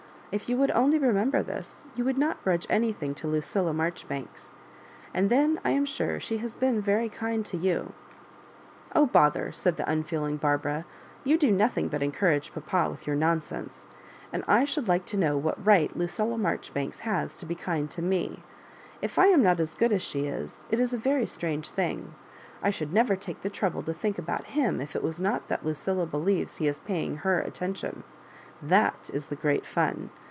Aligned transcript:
If 0.33 0.47
you 0.47 0.55
would 0.55 0.71
only 0.71 0.97
remember 0.97 1.43
this, 1.43 1.83
you 1.93 2.05
would 2.05 2.17
not 2.17 2.41
grudge 2.41 2.65
anything 2.69 3.13
to 3.15 3.27
Lucilla 3.27 3.73
Marjo 3.73 4.03
ribanks; 4.05 4.53
and 5.13 5.29
then 5.29 5.59
I 5.65 5.71
am 5.71 5.83
sure 5.85 6.19
siie 6.21 6.39
has 6.39 6.55
been 6.55 6.79
very 6.79 7.09
kind 7.09 7.45
to 7.47 7.57
you, 7.57 7.91
"Oh, 8.95 9.05
bother 9.07 9.47
f*' 9.49 9.55
said 9.55 9.75
the 9.75 9.89
unfeeling 9.91 10.37
Barbara. 10.37 10.85
"You 11.25 11.37
do 11.37 11.51
nothing 11.51 11.89
but 11.89 12.01
encourage 12.01 12.53
papa 12.53 12.89
with 12.89 13.05
your 13.05 13.15
nonsense. 13.17 13.87
And 14.31 14.45
I 14.47 14.63
should 14.63 14.87
like 14.87 15.03
to 15.07 15.17
know 15.17 15.35
what 15.37 15.65
right 15.65 15.93
Lucilla 15.97 16.37
Marjoribanks 16.37 17.01
has 17.01 17.35
to 17.35 17.45
be 17.45 17.53
kind 17.53 17.91
to 17.91 18.01
mc? 18.01 18.41
If 19.01 19.19
I 19.19 19.25
am 19.25 19.43
not 19.43 19.59
as 19.59 19.75
good 19.75 19.91
as 19.91 20.01
she, 20.01 20.27
it 20.27 20.79
is 20.79 20.93
a 20.93 20.97
very 20.97 21.27
strange 21.27 21.71
thing. 21.71 22.15
I 22.63 22.69
should 22.69 22.93
never 22.93 23.17
take 23.17 23.41
the 23.41 23.49
trouble 23.49 23.81
to 23.81 23.93
think 23.93 24.17
about 24.17 24.55
him 24.55 24.79
if 24.79 24.95
it 24.95 25.03
was 25.03 25.19
not 25.19 25.49
that 25.49 25.65
Lucilla 25.65 26.05
believes 26.05 26.55
he 26.55 26.67
is 26.69 26.79
pay 26.79 27.03
ing 27.03 27.17
her 27.17 27.41
attention— 27.41 28.05
that 28.63 29.09
is 29.11 29.25
the 29.25 29.35
great 29.35 29.65
fun. 29.65 30.11